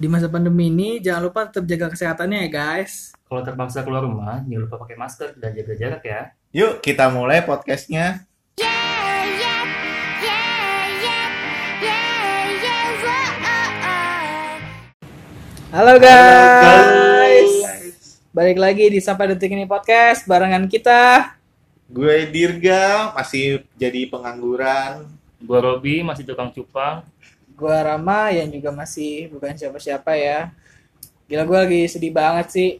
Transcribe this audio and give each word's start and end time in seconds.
Di 0.00 0.08
masa 0.08 0.32
pandemi 0.32 0.72
ini 0.72 0.96
jangan 0.96 1.28
lupa 1.28 1.44
tetap 1.44 1.68
jaga 1.68 1.92
kesehatannya 1.92 2.48
ya 2.48 2.48
guys. 2.48 3.12
Kalau 3.28 3.44
terpaksa 3.44 3.84
keluar 3.84 4.00
rumah, 4.00 4.40
jangan 4.48 4.64
lupa 4.64 4.80
pakai 4.80 4.96
masker 4.96 5.36
dan 5.36 5.52
jaga 5.52 5.76
jarak 5.76 6.00
ya. 6.08 6.32
Yuk 6.56 6.80
kita 6.80 7.12
mulai 7.12 7.44
podcastnya. 7.44 8.24
Halo 15.68 16.00
guys. 16.00 17.52
Balik 18.32 18.56
lagi 18.56 18.88
di 18.88 19.04
Sampai 19.04 19.28
Detik 19.28 19.52
ini 19.52 19.68
podcast 19.68 20.24
barengan 20.24 20.64
kita. 20.64 21.36
Gue 21.92 22.24
Dirga 22.32 23.12
masih 23.12 23.68
jadi 23.76 24.08
pengangguran. 24.08 25.20
Gua 25.40 25.60
Robi 25.60 26.04
masih 26.04 26.24
tukang 26.28 26.52
cupang. 26.52 27.00
Gua 27.60 27.76
Rama 27.84 28.32
yang 28.32 28.48
juga 28.48 28.72
masih 28.72 29.28
bukan 29.28 29.52
siapa-siapa 29.52 30.16
ya. 30.16 30.48
Gila 31.28 31.44
gue 31.46 31.58
lagi 31.60 31.80
sedih 31.86 32.10
banget 32.10 32.46
sih. 32.50 32.70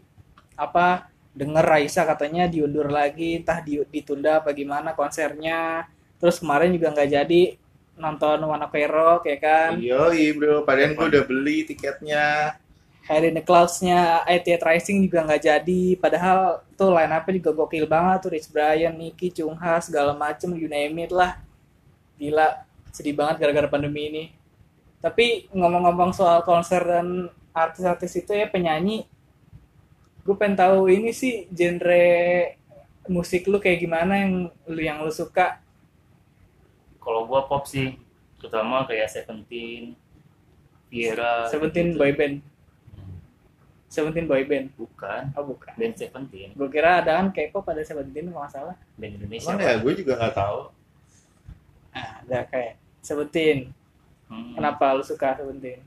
Apa 0.57 1.13
denger 1.37 1.63
Raisa 1.63 2.03
katanya 2.09 2.49
diundur 2.51 2.89
lagi, 2.91 3.39
entah 3.39 3.61
di- 3.61 3.87
ditunda 3.93 4.41
apa 4.41 4.51
gimana 4.57 4.97
konsernya. 4.97 5.87
Terus 6.19 6.41
kemarin 6.41 6.73
juga 6.75 6.91
nggak 6.91 7.11
jadi 7.13 7.43
nonton 8.01 8.41
One 8.41 8.65
Ok 8.65 8.77
Rock 8.89 9.23
ya 9.29 9.37
kan. 9.39 9.77
Yoi 9.77 10.33
bro, 10.33 10.65
padahal 10.65 10.97
gue 10.97 11.07
udah 11.13 11.25
beli 11.29 11.69
tiketnya. 11.69 12.57
Harry 13.07 13.33
in 13.33 13.37
the 13.37 13.45
Clouds-nya 13.45 14.23
ITH 14.29 14.63
Rising 14.63 15.03
juga 15.03 15.27
nggak 15.27 15.43
jadi. 15.43 15.83
Padahal 15.99 16.63
tuh 16.79 16.95
line 16.95 17.11
up-nya 17.11 17.43
juga 17.43 17.51
gokil 17.57 17.85
banget 17.89 18.19
tuh. 18.23 18.31
Rich 18.35 18.49
Brian, 18.55 18.95
Nicky, 18.95 19.35
Chung 19.35 19.57
Ha, 19.59 19.83
segala 19.83 20.15
macem, 20.15 20.55
you 20.55 20.71
name 20.71 20.95
it 21.03 21.11
lah. 21.11 21.41
Gila, 22.21 22.63
sedih 22.95 23.17
banget 23.17 23.43
gara-gara 23.43 23.67
pandemi 23.67 24.13
ini. 24.13 24.25
Tapi 25.01 25.49
ngomong-ngomong 25.57 26.13
soal 26.13 26.45
konser 26.45 26.85
dan 26.85 27.29
artis-artis 27.57 28.13
itu 28.21 28.37
ya 28.37 28.47
penyanyi, 28.47 29.09
gue 30.23 30.35
pengen 30.37 30.61
tahu 30.61 30.93
ini 30.93 31.11
sih 31.11 31.49
genre 31.51 32.05
musik 33.09 33.49
lu 33.49 33.59
kayak 33.59 33.81
gimana 33.81 34.23
yang 34.23 34.33
lu 34.69 34.81
yang 34.81 35.01
lu 35.01 35.11
suka. 35.11 35.59
Kalau 37.01 37.25
gua 37.25 37.49
pop 37.49 37.65
sih, 37.65 37.97
terutama 38.37 38.85
kayak 38.85 39.09
Seventeen, 39.09 39.97
Viera. 40.93 41.49
Seventeen 41.49 41.97
gitu. 41.97 41.99
boy 41.99 42.13
band. 42.13 42.37
Seventeen 43.91 44.29
boy 44.29 44.45
band. 44.47 44.71
Bukan, 44.77 45.33
Oh 45.35 45.43
bukan. 45.49 45.73
band 45.75 45.97
Seventeen, 45.97 46.53
Gue 46.55 46.69
kira 46.71 47.01
ada 47.03 47.19
kan 47.19 47.33
K-pop 47.33 47.65
pada 47.65 47.81
Seventeen 47.83 48.29
kalau 48.31 48.45
nggak 48.45 48.53
salah. 48.53 48.77
band 49.01 49.17
Indonesia. 49.17 49.49
Emang 49.51 49.65
ya 49.65 49.75
gue 49.81 49.93
juga 49.97 50.13
nggak 50.21 50.35
tahu. 50.37 50.61
Nah, 51.91 52.11
ada 52.23 52.39
kayak 52.47 52.75
Seventeen. 53.01 53.73
Hmm. 54.31 54.55
Kenapa 54.55 54.95
lu 54.95 55.03
suka 55.03 55.35
Seventeen? 55.35 55.83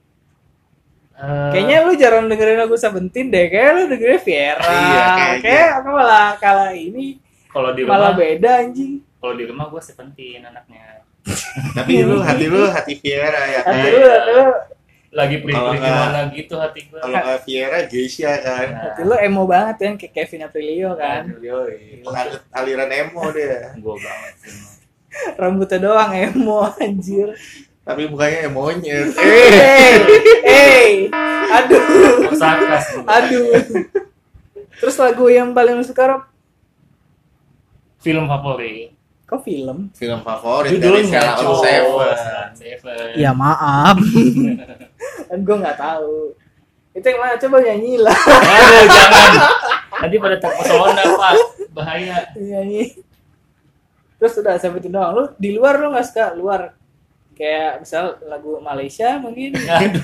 Eh, 1.14 1.50
Kayaknya 1.50 1.78
lu 1.82 1.94
jarang 1.94 2.26
dengerin 2.26 2.60
lagu 2.60 2.76
Seventeen 2.76 3.30
deh. 3.30 3.48
Kayak 3.48 3.70
lu 3.72 3.82
dengerin 3.88 4.20
Viera. 4.20 4.60
Iya, 4.60 5.06
kayaknya. 5.08 5.40
Kayak 5.40 5.70
apa 5.74 5.90
malah 5.90 6.28
kalah 6.36 6.72
ini 6.72 7.06
kalau 7.48 7.70
di 7.72 7.82
malah 7.84 8.12
rumah, 8.12 8.20
beda 8.20 8.52
anjing. 8.60 8.94
kalau 9.16 9.34
di 9.34 9.46
rumah 9.46 9.66
gua 9.68 9.80
Seventeen 9.80 10.42
anaknya. 10.42 11.06
Tapi 11.78 12.04
lu 12.04 12.20
hati 12.20 12.46
lu 12.46 12.68
hati 12.68 12.94
Viera 12.96 13.42
ya 13.48 13.60
kan. 13.62 13.74
Hati 13.74 13.90
lu, 13.90 14.02
hati 14.04 14.32
lu, 14.34 14.46
Lagi 15.14 15.36
nggak- 15.38 15.78
gimana 15.78 16.20
gitu 16.34 16.56
hati 16.58 16.80
gua. 16.90 17.00
Kalau 17.00 17.14
nggak 17.16 17.40
Viera, 17.46 17.80
Geisha 17.86 18.34
kan. 18.40 18.68
Nah, 18.68 18.82
hati 18.90 19.02
lu 19.04 19.16
emo 19.16 19.44
banget 19.46 19.76
kan 19.80 19.94
kayak 19.96 20.14
Kevin 20.18 20.44
Aprilio 20.44 20.92
kan. 20.98 21.30
Yoi, 21.38 22.02
penganut 22.02 22.42
aliran 22.50 22.90
emo 22.90 23.24
dia. 23.30 23.72
gua 23.78 23.96
banget 23.96 24.34
sih. 24.42 24.54
Rambutnya 25.38 25.78
doang 25.80 26.12
emo 26.12 26.66
anjir. 26.76 27.38
Tapi 27.84 28.08
mukanya 28.08 28.48
emonya. 28.48 28.98
Eh, 29.20 29.52
Hey, 29.64 29.94
hey, 30.44 30.92
aduh, 31.52 32.32
Osakas. 32.32 32.86
aduh. 33.04 33.52
Terus 34.80 34.96
lagu 35.00 35.26
yang 35.28 35.52
paling 35.52 35.84
suka 35.84 36.04
Rob? 36.08 36.24
Film 38.04 38.28
favorit. 38.28 38.92
Kok 39.24 39.40
film? 39.44 39.88
film 39.96 40.20
favorit 40.24 40.76
dari 40.76 40.80
Judulnya 40.80 41.22
Sheila 41.24 41.34
on 41.40 41.46
oh, 41.48 41.60
Seven. 41.64 42.48
Seven. 42.60 43.08
Ya 43.16 43.32
maaf. 43.32 43.98
gue 45.48 45.56
nggak 45.64 45.78
tahu. 45.80 46.36
Itu 46.94 47.06
yang 47.08 47.20
mana? 47.20 47.36
Coba 47.40 47.58
nyanyi 47.64 47.94
lah. 48.00 48.14
Aduh, 48.14 48.84
jangan. 48.92 49.32
Nanti 50.04 50.16
pada 50.20 50.38
terpesona, 50.38 51.04
Pak. 51.16 51.34
Bahaya. 51.74 52.20
nyanyi 52.38 52.94
terus 54.24 54.40
udah 54.40 54.56
sebutin 54.56 54.96
doang 54.96 55.12
lu 55.12 55.24
di 55.36 55.52
luar 55.52 55.84
lu 55.84 55.92
nggak 55.92 56.08
suka 56.08 56.32
luar 56.32 56.72
kayak 57.34 57.82
misal 57.82 58.16
lagu 58.24 58.58
Malaysia 58.58 59.18
mungkin 59.18 59.54
Aduh. 59.82 60.04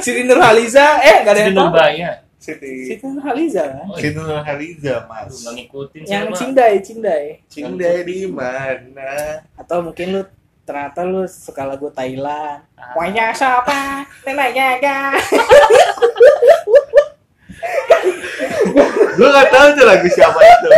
Siti 0.00 0.22
Nurhaliza 0.22 1.00
eh 1.00 1.16
nggak 1.20 1.32
ada 1.32 1.40
yang 1.40 1.48
Siti 1.48 1.54
tahu 1.54 1.68
Nurbaya. 1.68 2.10
Siti 2.36 2.72
Siti 2.86 3.04
Nurhaliza 3.04 3.62
kan 3.66 3.84
Oh, 3.86 3.96
Siti 3.96 4.14
Nurhaliza 4.14 4.94
mas. 5.04 5.32
ngikutin 5.44 6.00
yang 6.02 6.26
siapa. 6.26 6.36
Cindai 6.36 6.74
Cindai 6.80 7.24
Cindai 7.46 7.96
di 8.02 8.24
mana? 8.26 9.40
atau 9.54 9.80
mungkin 9.82 10.06
lu 10.12 10.22
ternyata 10.62 11.00
lu 11.02 11.22
suka 11.24 11.62
lagu 11.62 11.86
Thailand 11.90 12.64
Ah. 12.74 12.92
Wanya 12.94 13.30
siapa 13.30 14.02
neneknya 14.22 14.76
kan 14.78 15.14
Gue 19.16 19.28
gak 19.28 19.48
tahu 19.48 19.66
tuh 19.72 19.84
lagu 19.84 20.06
siapa 20.06 20.36
itu. 20.36 20.68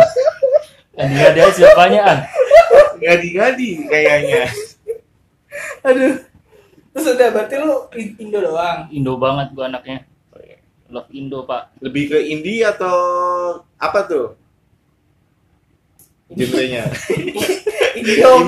Dia 1.29 1.47
siapanya 1.51 2.01
an? 2.05 2.19
Gadi-gadi 2.97 3.83
kayaknya. 3.85 4.47
Aduh. 5.83 6.15
Terus 6.89 7.05
udah 7.15 7.27
berarti 7.29 7.55
lu 7.61 7.73
Indo 8.17 8.39
doang? 8.41 8.89
Indo 8.89 9.13
banget 9.15 9.53
gua 9.53 9.69
anaknya. 9.69 10.03
Love 10.89 11.09
Indo, 11.13 11.45
Pak. 11.45 11.77
Lebih 11.85 12.03
ke 12.09 12.17
indie 12.17 12.65
atau 12.65 12.97
apa 13.77 14.09
tuh? 14.09 14.33
Genrenya. 16.33 16.89
Indo. 17.99 18.31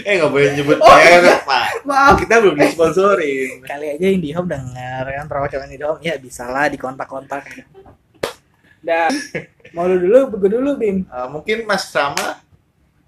Eh 0.00 0.16
nggak 0.16 0.32
boleh 0.32 0.48
nyebut 0.56 0.80
Oh, 0.80 0.96
merek 0.96 1.44
pak. 1.44 1.84
maaf. 1.84 2.16
Kita 2.16 2.40
belum 2.40 2.56
disponsorin. 2.56 3.60
kali 3.62 3.86
aja 3.92 4.06
IndiHome 4.08 4.48
denger 4.48 5.04
kan? 5.12 5.24
Perwakilan 5.28 5.68
IndiHome 5.68 6.00
ya 6.00 6.16
bisa 6.16 6.48
lah 6.48 6.72
di 6.72 6.80
kontak-kontak 6.80 7.44
dan 8.80 9.12
mau 9.72 9.84
lu 9.84 10.00
dulu? 10.00 10.40
Gue 10.40 10.50
dulu 10.56 10.70
Bim. 10.76 11.04
Eh, 11.04 11.28
mungkin 11.28 11.68
Mas 11.68 11.88
Rama. 11.92 12.40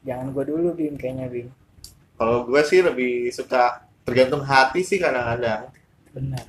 jangan 0.05 0.33
gue 0.33 0.45
dulu 0.47 0.69
Bim. 0.73 0.95
Kayaknya 0.97 1.27
Bim 1.33 1.49
Kalau 2.17 2.49
gue 2.49 2.61
sih 2.65 2.81
lebih 2.81 3.29
suka 3.33 3.85
tergantung 4.03 4.41
hati 4.45 4.81
sih 4.81 4.97
kadang-kadang. 4.97 5.69
benar 6.13 6.45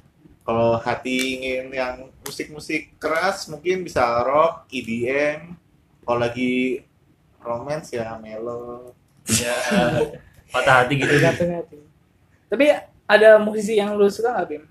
Kalau 0.48 0.80
hati 0.80 1.40
ingin 1.40 1.76
yang 1.76 1.96
musik-musik 2.24 2.96
keras 2.96 3.52
mungkin 3.52 3.84
bisa 3.84 4.24
rock, 4.24 4.72
EDM. 4.72 5.60
Kalau 6.08 6.20
lagi 6.24 6.82
romance 7.44 7.92
ya 7.92 8.16
melo. 8.16 8.96
Ya. 9.28 9.60
Patah 10.56 10.88
hati 10.88 10.96
gitu. 10.96 11.12
tergantung 11.12 11.52
hati 11.52 11.88
tapi 12.48 12.72
ada 13.08 13.36
musisi 13.40 13.76
yang 13.76 13.96
lu 14.00 14.08
suka 14.08 14.32
nggak 14.32 14.48
Bim 14.48 14.64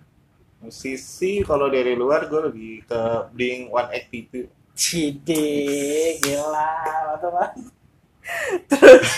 Musisi 0.65 1.45
kalau 1.45 1.69
dari 1.69 1.93
luar 1.93 2.25
gue 2.25 2.49
lebih 2.49 2.89
ke 2.89 3.01
Blink 3.37 3.69
182. 3.69 4.49
Cide 4.77 5.49
gila 6.21 6.73
mantap 7.09 7.33
banget 7.33 7.53
terus 8.73 9.09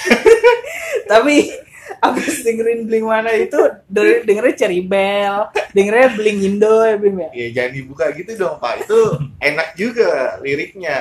tapi 1.11 1.50
abis 1.99 2.43
dengerin 2.43 2.85
Blink 2.85 3.05
mana 3.05 3.31
itu 3.33 3.59
dari 3.87 4.23
dengerin 4.23 4.55
Cherry 4.55 4.81
Bell 4.81 5.51
dengerin 5.71 6.11
Blink 6.15 6.39
Indo 6.41 6.83
ya 6.83 6.97
Bim 6.97 7.17
ya 7.19 7.31
Ya 7.31 7.47
jangan 7.53 7.73
dibuka 7.75 8.05
gitu 8.13 8.31
dong 8.35 8.57
pak. 8.57 8.87
Itu 8.87 8.99
enak 9.49 9.75
juga 9.75 10.39
liriknya. 10.39 10.99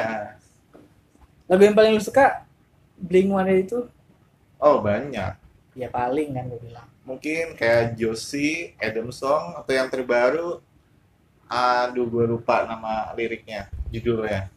lagu 1.47 1.63
yang 1.63 1.74
paling 1.74 1.96
lu 1.96 2.03
suka 2.03 2.44
Blink 2.97 3.28
mana 3.28 3.52
itu 3.52 3.88
Oh 4.58 4.81
banyak. 4.81 5.38
ya 5.74 5.88
paling 5.88 6.34
kan 6.34 6.50
gue 6.50 6.59
bilang 6.59 6.88
Mungkin 7.06 7.56
kayak 7.56 7.96
Josie, 7.96 8.75
Adam 8.75 9.16
Song 9.16 9.56
atau 9.56 9.72
yang 9.72 9.88
terbaru. 9.88 10.59
Aduh 11.47 12.03
gue 12.03 12.28
lupa 12.28 12.67
nama 12.67 13.16
liriknya, 13.16 13.72
judulnya. 13.88 14.52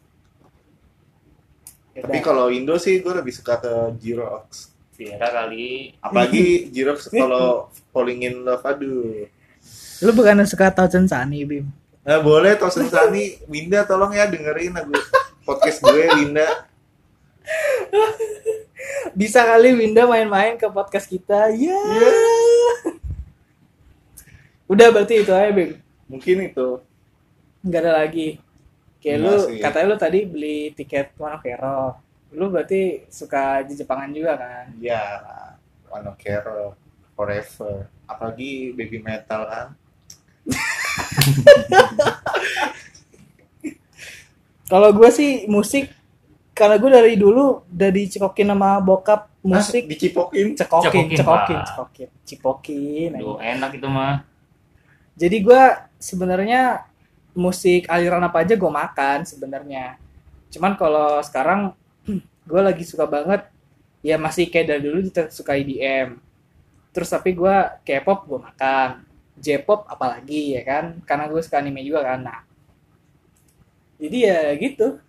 Ya 1.91 2.03
Tapi 2.03 2.19
kalau 2.19 2.51
Indo 2.51 2.75
sih 2.75 2.99
gue 2.99 3.13
lebih 3.13 3.31
suka 3.31 3.55
ke 3.55 3.71
Jirox. 3.95 4.67
Viera 5.03 5.27
kali. 5.27 5.97
Apalagi 5.97 6.45
Jirox 6.73 7.09
kalau 7.09 7.65
Falling 7.89 8.21
in 8.21 8.35
Love, 8.39 8.61
aduh. 8.61 9.25
lu 9.99 10.11
bukan 10.11 10.41
suka 10.43 10.69
Thousand 10.69 11.05
Sunny 11.05 11.41
Bim 11.41 11.65
Nah, 12.01 12.17
boleh 12.17 12.53
Tosen 12.55 12.85
Sani, 12.85 13.37
Winda 13.45 13.81
tolong 13.83 14.09
ya 14.09 14.25
dengerin 14.25 14.73
lagu 14.73 14.89
podcast 15.41 15.77
gue 15.79 16.05
Winda. 16.11 16.65
bisa 19.13 19.41
kali 19.43 19.73
Winda 19.75 20.05
main-main 20.05 20.55
ke 20.55 20.65
podcast 20.65 21.05
kita 21.05 21.49
ya 21.51 21.77
udah 24.65 24.87
berarti 24.89 25.21
itu 25.21 25.29
aja 25.29 25.51
Bim 25.51 25.77
Mungkin 26.07 26.37
itu. 26.43 26.81
nggak 27.61 27.81
ada 27.81 27.93
lagi 28.01 28.41
kayak 28.97 29.17
Iya 29.17 29.23
lu 29.23 29.33
sih. 29.45 29.59
katanya 29.59 29.85
lu 29.85 29.97
tadi 29.97 30.19
beli 30.25 30.73
tiket 30.73 31.13
One 31.15 31.37
Ok 31.37 31.45
Rock 31.53 31.95
lu 32.31 32.47
berarti 32.47 33.03
suka 33.07 33.59
Jepangan 33.65 34.09
juga 34.09 34.35
kan 34.35 34.65
Ya, 34.79 35.03
One 35.87 36.07
Ok 36.07 36.23
Rock, 36.39 36.75
Forever. 37.13 37.91
Apalagi 38.07 38.71
baby 38.71 38.99
metal 38.99 39.43
kan. 39.43 39.67
Kalau 44.65 44.89
gue 44.95 45.09
sih 45.11 45.43
musik 45.45 45.91
karena 46.51 46.79
gue 46.79 46.87
dari 46.87 47.15
dulu 47.15 47.67
udah 47.67 47.91
dicekokin 47.91 48.47
sama 48.47 48.79
bokap 48.79 49.27
musik 49.43 49.83
Ah, 49.83 49.89
dicipokin. 49.89 50.47
cekokin, 50.55 50.87
Cekokin, 50.87 51.17
cekokin, 51.17 51.59
cekokin, 51.65 52.09
cipokin. 52.23 53.09
Aduh, 53.17 53.35
enak 53.37 53.71
itu 53.75 53.87
mah. 53.87 54.23
Jadi 55.13 55.37
gue 55.43 55.61
sebenarnya 55.97 56.87
musik 57.33 57.87
aliran 57.87 58.23
apa 58.23 58.43
aja 58.43 58.55
gue 58.55 58.71
makan 58.71 59.27
sebenarnya. 59.27 59.99
Cuman 60.47 60.75
kalau 60.75 61.19
sekarang 61.19 61.75
gue 62.51 62.61
lagi 62.61 62.83
suka 62.83 63.07
banget 63.07 63.47
ya 64.03 64.19
masih 64.19 64.51
kayak 64.51 64.67
dari 64.75 64.83
dulu 64.83 64.99
kita 65.07 65.31
suka 65.31 65.55
EDM. 65.55 66.19
Terus 66.91 67.07
tapi 67.07 67.31
gue 67.31 67.55
K-pop 67.87 68.27
gue 68.27 68.39
makan, 68.43 69.07
J-pop 69.39 69.87
apalagi 69.87 70.59
ya 70.59 70.61
kan, 70.67 70.99
karena 71.07 71.31
gue 71.31 71.39
suka 71.39 71.63
anime 71.63 71.87
juga 71.87 72.03
kan. 72.03 72.19
Nah, 72.19 72.43
jadi 73.95 74.17
ya 74.19 74.39
gitu. 74.59 74.99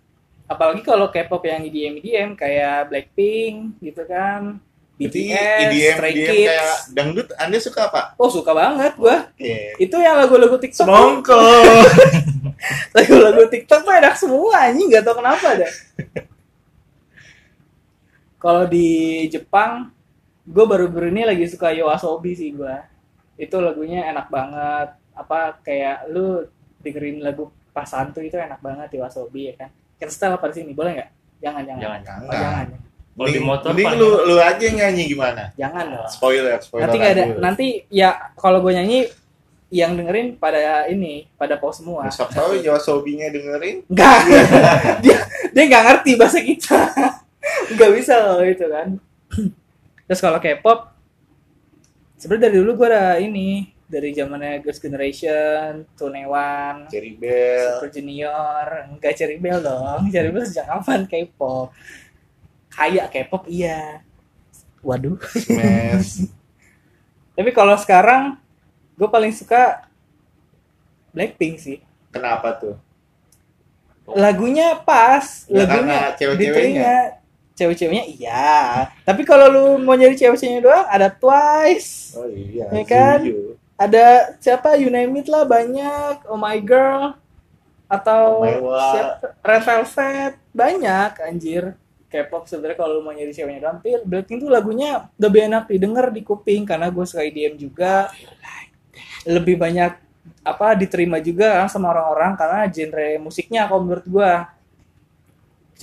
Apalagi 0.47 0.79
kalau 0.87 1.11
K-pop 1.11 1.43
yang 1.43 1.67
EDM 1.67 1.99
EDM 1.99 2.29
kayak 2.39 2.87
Blackpink 2.87 3.83
gitu 3.83 4.07
kan, 4.07 4.63
Berarti 4.93 5.21
BTS, 5.25 5.57
IDM, 5.73 5.95
Stray 5.97 6.11
IDM 6.13 6.21
Kids. 6.29 6.37
kayak 6.45 6.77
dangdut, 6.93 7.27
Anda 7.41 7.57
suka 7.57 7.81
apa? 7.89 8.01
Oh 8.21 8.29
suka 8.29 8.51
banget 8.53 8.93
gue. 8.93 9.15
Oke. 9.33 9.57
Itu 9.81 9.97
yang 9.97 10.21
lagu-lagu 10.21 10.55
TikTok. 10.61 10.85
Semongko. 10.85 11.41
lagu-lagu 12.95 13.43
TikTok 13.49 13.79
tuh 13.83 13.93
enak 13.97 14.15
semua 14.15 14.69
anjing 14.69 14.87
nggak 14.93 15.03
tahu 15.03 15.17
kenapa 15.17 15.47
dah. 15.57 15.71
Kalau 18.43 18.67
di 18.67 19.23
Jepang, 19.31 19.87
gue 20.43 20.65
baru-baru 20.67 21.15
ini 21.15 21.23
lagi 21.23 21.47
suka 21.47 21.71
Yoasobi 21.71 22.35
sih 22.35 22.51
gue. 22.51 22.75
Itu 23.39 23.63
lagunya 23.63 24.03
enak 24.11 24.27
banget. 24.27 24.99
Apa 25.15 25.63
kayak 25.63 26.11
lu 26.11 26.43
dengerin 26.83 27.23
lagu 27.23 27.47
Pasantu 27.73 28.21
itu 28.21 28.35
enak 28.35 28.59
banget 28.59 28.99
Yoasobi 28.99 29.49
ya 29.49 29.65
kan. 29.65 29.69
Kita 29.97 30.11
setel 30.11 30.35
apa 30.35 30.51
di 30.51 30.59
sini 30.59 30.75
boleh 30.75 30.91
nggak? 30.99 31.09
Jangan 31.39 31.61
jangan. 31.63 31.81
Jangan. 31.81 31.99
Oh, 31.99 32.03
Jangan. 32.03 32.27
jangan. 32.27 32.65
jangan. 32.67 32.91
Kalau 33.13 33.29
di 33.29 33.41
motor 33.45 33.69
mending 33.71 33.85
paling 33.85 34.01
lu 34.01 34.09
lu 34.25 34.35
aja 34.41 34.63
yang 34.65 34.77
nyanyi 34.81 35.03
gimana? 35.05 35.43
Jangan 35.53 35.85
dong. 35.85 36.09
Spoiler, 36.09 36.57
spoiler. 36.59 36.83
Nanti 36.83 36.97
nggak 36.97 37.13
ada. 37.13 37.25
Nanti 37.37 37.67
ya 37.93 38.09
kalau 38.35 38.59
gue 38.59 38.73
nyanyi 38.73 38.99
yang 39.73 39.97
dengerin 39.97 40.37
pada 40.37 40.89
ini 40.89 41.29
pada 41.37 41.57
pause 41.61 41.81
semua. 41.81 42.09
Besok 42.09 42.29
tahu 42.33 42.57
Yosobinya 42.61 43.29
dengerin. 43.29 43.85
Enggak. 43.89 44.19
dia 45.05 45.17
dia 45.53 45.63
nggak 45.65 45.83
ngerti 45.87 46.11
bahasa 46.17 46.39
kita. 46.41 46.77
Nggak 47.71 47.91
bisa 47.95 48.13
kalau 48.19 48.43
itu 48.43 48.65
kan. 48.67 48.87
Terus 50.07 50.19
kalau 50.19 50.39
K-pop 50.43 50.79
sebenarnya 52.19 52.51
dari 52.51 52.55
dulu 52.59 52.71
gue 52.79 52.87
ada 52.87 53.19
ini 53.19 53.71
dari 53.83 54.09
zamannya 54.09 54.63
Girls 54.65 54.81
Generation, 54.81 55.85
Tune 55.93 56.25
One, 56.25 56.89
Cherry 56.89 57.13
Bell. 57.13 57.77
Super 57.77 57.91
Junior, 57.93 58.65
enggak 58.89 59.13
Cherry 59.13 59.37
Bell 59.37 59.61
dong. 59.61 60.09
Cherry 60.09 60.33
Bell 60.33 60.47
sejak 60.49 60.65
kapan 60.65 61.05
K-pop? 61.05 61.69
Kayak 62.73 63.13
K-pop 63.13 63.45
iya. 63.45 64.01
Waduh. 64.81 65.21
Smash. 65.21 66.25
Tapi 67.37 67.49
kalau 67.53 67.77
sekarang 67.77 68.37
gue 68.97 69.09
paling 69.09 69.33
suka 69.33 69.85
Blackpink 71.13 71.61
sih. 71.61 71.77
Kenapa 72.09 72.57
tuh? 72.57 72.77
lagunya 74.03 74.83
pas 74.83 75.47
Ya, 75.47 75.63
lagunya 75.63 76.11
karena 76.11 76.17
cewek-ceweknya. 76.19 77.22
Cewek-ceweknya 77.53 78.05
iya. 78.09 78.89
Tapi 79.05 79.21
kalau 79.25 79.47
lu 79.49 79.65
mau 79.81 79.93
nyari 79.97 80.17
cewek-ceweknya 80.17 80.61
doang 80.61 80.85
ada 80.89 81.09
Twice. 81.09 82.17
Oh 82.17 82.27
iya. 82.29 82.69
Ya 82.73 82.83
kan? 82.85 83.19
setuju. 83.21 83.57
ada 83.77 84.05
siapa? 84.39 84.69
You 84.77 84.89
name 84.93 85.13
it 85.21 85.27
lah 85.29 85.45
banyak. 85.45 86.25
Oh 86.29 86.37
my 86.37 86.57
girl. 86.61 87.17
Atau 87.89 88.41
Oh 88.41 88.45
my 88.45 88.57
siapa? 88.93 89.37
Red 89.41 89.63
Velvet. 89.65 90.33
Banyak 90.53 91.11
anjir. 91.21 91.63
K-pop 92.13 92.45
sebenarnya 92.45 92.77
kalau 92.77 93.01
lu 93.01 93.01
mau 93.01 93.09
nyari 93.09 93.33
ceweknya 93.33 93.73
doang 93.73 93.81
Blackpink 93.81 94.45
tuh 94.45 94.51
lagunya 94.53 95.09
lebih 95.17 95.49
enak 95.49 95.65
didengar 95.65 96.13
di 96.13 96.21
kuping 96.21 96.61
karena 96.61 96.93
gue 96.93 97.05
suka 97.09 97.25
EDM 97.25 97.57
juga. 97.57 98.13
Lebih 99.25 99.57
banyak 99.57 100.03
apa 100.43 100.75
diterima 100.75 101.23
juga 101.23 101.63
sama 101.71 101.91
orang-orang 101.95 102.35
karena 102.35 102.59
genre 102.67 103.07
musiknya 103.23 103.63
kalau 103.67 103.81
menurut 103.87 104.05
gua 104.07 104.51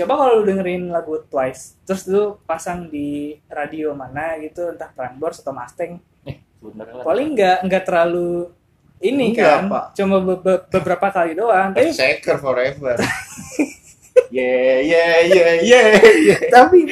coba 0.00 0.12
kalau 0.17 0.32
lu 0.41 0.49
dengerin 0.49 0.88
lagu 0.88 1.20
Twice 1.29 1.76
terus 1.85 2.08
lu 2.08 2.41
pasang 2.43 2.88
di 2.88 3.37
radio 3.47 3.93
mana 3.93 4.41
gitu 4.41 4.73
entah 4.73 4.88
Prambors 4.91 5.41
atau 5.41 5.52
Mustang 5.52 6.00
Eh, 6.25 6.37
paling 7.00 7.32
nggak 7.32 7.58
nggak 7.64 7.85
terlalu 7.85 8.52
ini 9.00 9.32
Enggak, 9.32 9.49
kan 9.49 9.62
Pak. 9.69 9.85
cuma 9.97 10.17
be- 10.20 10.41
be- 10.41 10.64
beberapa 10.69 11.08
kali 11.08 11.32
doang 11.32 11.73
tapi 11.73 11.88
Shaker 11.88 12.37
forever. 12.37 13.00
yeah, 14.29 14.76
yeah, 14.85 15.12
yeah, 15.25 15.52
yeah, 15.64 15.87
yeah. 16.29 16.41
tapi 16.53 16.85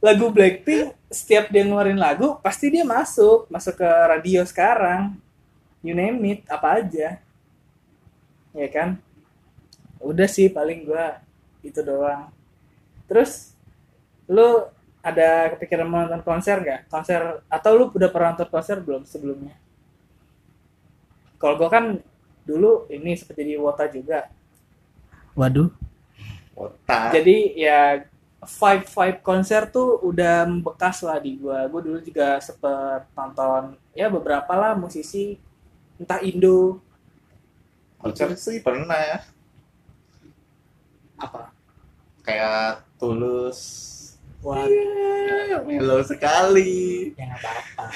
lagu 0.00 0.32
Blackpink 0.32 0.96
setiap 1.12 1.52
dia 1.52 1.62
ngeluarin 1.62 2.00
lagu 2.00 2.40
pasti 2.40 2.72
dia 2.72 2.82
masuk 2.82 3.44
masuk 3.46 3.76
ke 3.76 3.88
radio 4.08 4.40
sekarang 4.42 5.12
you 5.84 5.92
name 5.92 6.16
it 6.24 6.40
apa 6.48 6.80
aja 6.80 7.20
ya 8.50 8.68
kan 8.72 8.96
udah 10.00 10.26
sih 10.26 10.48
paling 10.48 10.88
gua 10.88 11.20
itu 11.62 11.80
doang. 11.80 12.28
Terus 13.06 13.54
lu 14.26 14.66
ada 15.02 15.50
kepikiran 15.54 15.86
mau 15.86 16.06
nonton 16.06 16.22
konser 16.22 16.62
nggak? 16.62 16.86
Konser 16.86 17.42
atau 17.50 17.70
lu 17.74 17.84
udah 17.90 18.10
pernah 18.10 18.34
nonton 18.34 18.50
konser 18.50 18.78
belum 18.78 19.02
sebelumnya? 19.02 19.58
Kalau 21.42 21.58
gua 21.58 21.70
kan 21.70 21.98
dulu 22.46 22.86
ini 22.86 23.18
seperti 23.18 23.54
di 23.54 23.54
Wota 23.58 23.90
juga. 23.90 24.30
Waduh. 25.34 25.70
Otak. 26.52 27.16
jadi 27.16 27.36
ya 27.56 27.80
vibe 28.44 28.84
vibe 28.84 29.20
konser 29.24 29.64
tuh 29.72 30.04
udah 30.04 30.46
membekas 30.46 31.02
lah 31.02 31.18
di 31.18 31.34
gua. 31.34 31.66
Gua 31.66 31.82
dulu 31.82 31.98
juga 31.98 32.38
sempet 32.38 33.10
nonton 33.18 33.74
ya 33.98 34.06
beberapa 34.06 34.54
lah 34.54 34.78
musisi 34.78 35.34
entah 35.98 36.22
Indo. 36.22 36.78
Konser 37.98 38.34
sih 38.38 38.62
pernah 38.62 38.98
ya. 38.98 39.18
apa 41.22 41.51
Kayak 42.22 42.86
tulus. 43.02 43.60
wah. 44.42 44.66
Yeah, 44.66 45.62
melo 45.62 46.02
sekali. 46.02 47.14
ya 47.14 47.30
nggak 47.30 47.40
apa-apa. 47.42 47.86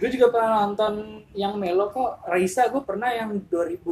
Gue 0.00 0.08
juga 0.12 0.26
pernah 0.32 0.68
nonton 0.68 1.24
yang 1.32 1.56
melo 1.56 1.88
kok. 1.92 2.24
Raisa 2.28 2.68
gue 2.68 2.82
pernah 2.84 3.08
yang 3.12 3.36
2000 3.48 3.84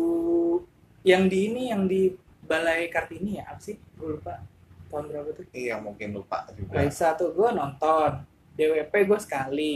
yang 1.08 1.26
di 1.28 1.38
ini 1.49 1.62
yang 1.72 1.84
di 1.88 2.12
Balai 2.44 2.88
Kartini 2.92 3.40
ya? 3.40 3.49
Apa 3.49 3.61
sih? 3.61 3.76
Gue 3.96 4.16
lupa. 4.16 4.40
Tahun 4.92 5.04
berapa 5.08 5.28
tuh? 5.32 5.44
Iya 5.56 5.80
mungkin 5.80 6.12
lupa 6.16 6.49
juga. 6.52 6.80
Raisa 6.80 7.16
tuh 7.16 7.32
gue 7.32 7.49
nonton. 7.52 8.25
DWP 8.56 8.92
gue 9.08 9.20
sekali. 9.20 9.75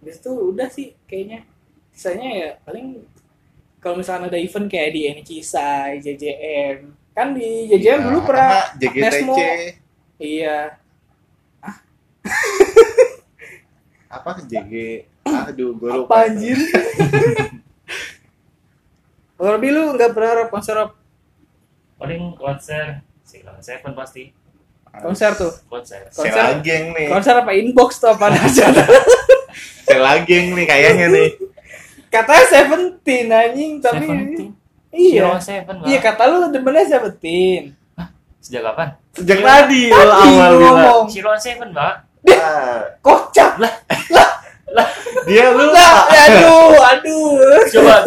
Habis 0.00 0.20
itu 0.20 0.32
udah 0.32 0.68
sih 0.72 0.96
kayaknya. 1.04 1.44
Sisanya 1.92 2.28
ya 2.32 2.50
paling 2.64 3.04
kalau 3.80 4.00
misalnya 4.00 4.32
ada 4.32 4.40
event 4.40 4.68
kayak 4.72 4.96
di 4.96 5.00
NCSI, 5.12 6.00
JJM 6.00 7.03
kan 7.14 7.30
di 7.30 7.66
JJM 7.66 7.80
Iya, 7.80 7.94
dulu 8.02 8.18
pernah 8.24 8.50
JGTC. 8.74 9.38
Iya 10.16 10.58
Apa 14.10 14.38
JG? 14.40 14.72
Aduh, 15.24 15.74
gue 15.74 15.90
lupa. 15.90 16.22
apa 16.22 16.28
anjir 16.28 16.54
kalau 19.34 19.50
lebih 19.52 19.70
lu 19.70 19.92
nggak 19.92 20.10
berharap 20.10 20.46
konser 20.48 20.74
apa? 20.74 20.94
Paling 21.96 22.34
konser 22.34 23.02
Silon 23.20 23.58
Seven 23.58 23.92
pasti. 23.92 24.30
konser 24.94 25.34
tuh 25.34 25.50
Konser. 25.66 26.06
konser 26.06 26.30
Selageng 26.30 26.94
nih. 26.94 27.10
konser 27.10 27.34
apa 27.34 27.50
inbox 27.52 27.98
tuh 27.98 28.10
apa 28.10 28.30
aja 28.38 28.70
Selageng 29.82 30.54
nih 30.54 30.64
kayaknya 30.64 31.06
nih. 31.10 31.28
katanya 32.06 32.44
Seventeen 32.46 33.26
anjing 33.28 33.72
tapi. 33.78 34.06
Iya. 34.94 35.26
Zero 35.26 35.42
Seven 35.42 35.74
Iya 35.82 35.98
kata 35.98 36.22
lu 36.30 36.48
demennya 36.54 36.86
Seventeen. 36.86 37.74
Hah? 37.98 38.08
Sejak 38.38 38.62
kapan? 38.70 38.88
Sejak 39.10 39.38
Zero. 39.42 39.48
tadi 39.50 39.82
lo 39.90 40.14
awal 40.14 40.52
ngomong. 40.62 41.04
Zero 41.10 41.34
Seven 41.34 41.74
mbak. 41.74 41.94
Nah. 42.24 42.80
Kocak 43.02 43.58
lah. 43.58 43.72
Lah. 44.14 44.30
Lah. 44.72 44.88
Dia 45.26 45.50
lu. 45.50 45.66
Lah. 45.74 46.08
Eh, 46.08 46.20
aduh. 46.30 46.78
Aduh. 46.78 47.34
Coba. 47.74 47.96